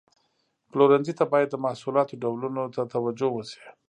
[0.71, 3.61] پلورنځي ته باید د محصولاتو ډولونو ته توجه وشي.